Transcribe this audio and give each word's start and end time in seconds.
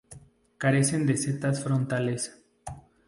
Carecen 0.57 1.05
de 1.05 1.15
setas 1.15 1.63
frontales. 1.63 2.31